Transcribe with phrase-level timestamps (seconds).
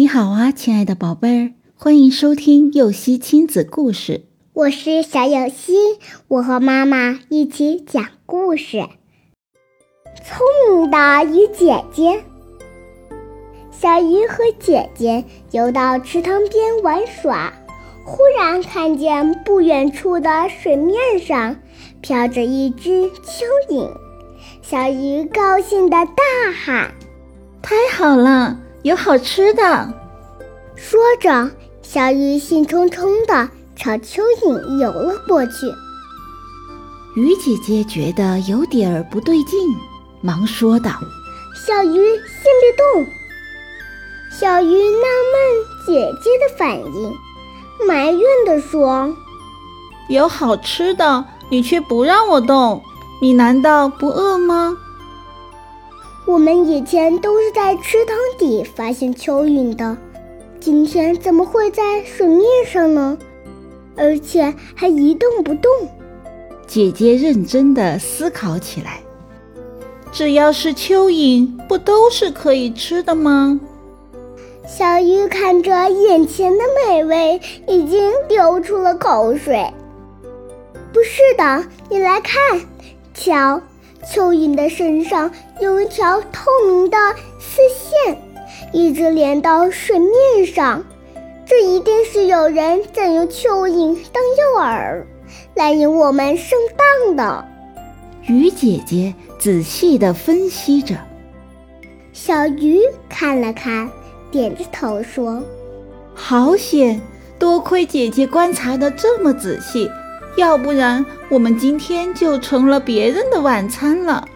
[0.00, 4.24] 你好啊，亲爱的宝贝儿，欢迎收听幼熙亲子故事。
[4.54, 5.74] 我是小幼熙，
[6.26, 8.78] 我和妈妈一起讲故事。
[10.24, 12.24] 聪明的鱼姐姐，
[13.70, 17.52] 小鱼和姐姐游到池塘边玩耍，
[18.06, 21.56] 忽然看见不远处的水面上
[22.00, 23.90] 飘着一只蚯蚓，
[24.62, 26.22] 小鱼高兴地大
[26.64, 26.94] 喊
[27.60, 29.92] ：“太好了，有好吃的！”
[30.76, 31.50] 说着，
[31.82, 35.52] 小鱼兴冲冲的朝蚯蚓游了过去。
[37.16, 39.58] 鱼姐姐觉得有点儿不对劲，
[40.22, 40.92] 忙说道
[41.66, 43.06] ：“小鱼，先别动。”
[44.30, 47.12] 小鱼纳闷姐姐的反应，
[47.86, 49.14] 埋怨地说
[50.08, 52.82] ：“有好吃的，你却不让我动，
[53.20, 54.76] 你难道不饿吗？”
[56.30, 59.96] 我们以前都是在池塘底发现蚯蚓的。
[60.60, 63.18] 今天怎么会在水面上呢？
[63.96, 65.68] 而且还一动不动。
[66.68, 69.00] 姐姐认真的思考起来。
[70.12, 73.58] 只要是蚯蚓，不都是可以吃的吗？
[74.68, 79.66] 小鱼看着眼前的美味，已经流出了口水。
[80.92, 82.60] 不是的，你来看，
[83.12, 83.60] 瞧，
[84.04, 86.96] 蚯蚓的身上有一条透明的
[87.38, 88.18] 丝线。
[88.72, 90.84] 一直连到水面上，
[91.44, 95.04] 这一定是有人在用蚯蚓当诱饵，
[95.54, 97.44] 来引我们上当的。
[98.26, 100.96] 鱼姐姐仔细地分析着。
[102.12, 103.90] 小鱼看了看，
[104.30, 105.42] 点着头说
[106.14, 107.00] ：“好险！
[107.38, 109.90] 多亏姐姐观察得这么仔细，
[110.36, 114.26] 要不然我们今天就成了别人的晚餐了。”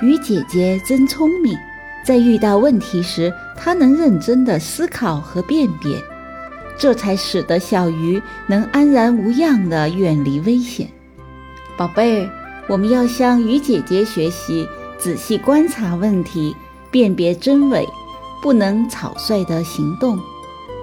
[0.00, 1.54] 鱼姐姐真聪明。
[2.02, 6.02] 在遇到问题时，她能认真的思考和辨别，
[6.78, 10.88] 这才使得小鱼能安然无恙的远离危险。
[11.76, 12.30] 宝贝儿，
[12.68, 14.66] 我们要向鱼姐姐学习，
[14.98, 16.56] 仔细观察问题，
[16.90, 17.86] 辨别真伪，
[18.40, 20.18] 不能草率的行动。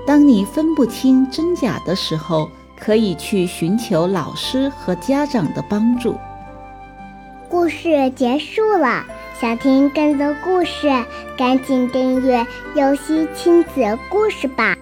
[0.06, 2.47] 当你分不清真假的时候，
[2.79, 6.17] 可以去寻求老师和家长的帮助。
[7.49, 9.03] 故事结束了。
[9.39, 10.88] 想听更多故事，
[11.38, 12.43] 赶紧订阅
[12.75, 14.75] “游戏亲子故事”吧。